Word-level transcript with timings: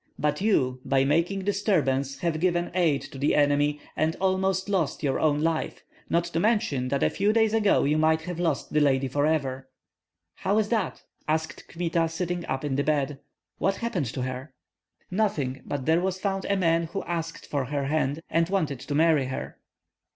But 0.17 0.41
you 0.41 0.81
by 0.83 1.05
making 1.05 1.43
disturbance 1.43 2.17
have 2.21 2.39
given 2.39 2.71
aid 2.73 3.03
to 3.03 3.19
the 3.19 3.35
enemy 3.35 3.79
and 3.95 4.15
almost 4.19 4.67
lost 4.67 5.03
your 5.03 5.19
own 5.19 5.41
life, 5.41 5.83
not 6.09 6.23
to 6.23 6.39
mention 6.39 6.87
that 6.87 7.03
a 7.03 7.09
few 7.11 7.31
days 7.31 7.53
ago 7.53 7.83
you 7.83 7.99
might 7.99 8.23
have 8.23 8.39
lost 8.39 8.73
the 8.73 8.79
lady 8.79 9.07
forever." 9.07 9.69
"How 10.37 10.57
is 10.57 10.69
that?" 10.69 11.03
asked 11.27 11.67
Kmita, 11.67 12.09
sitting 12.09 12.47
up 12.47 12.65
in 12.65 12.77
the 12.77 12.83
bed; 12.83 13.19
"what 13.59 13.75
happened 13.75 14.07
to 14.15 14.23
her?" 14.23 14.55
"Nothing; 15.11 15.61
but 15.67 15.85
there 15.85 16.01
was 16.01 16.19
found 16.19 16.45
a 16.45 16.57
man 16.57 16.85
who 16.85 17.03
asked 17.03 17.45
for 17.45 17.65
her 17.65 17.85
hand 17.85 18.23
and 18.27 18.49
wanted 18.49 18.79
to 18.79 18.95
marry 18.95 19.25
her." 19.25 19.59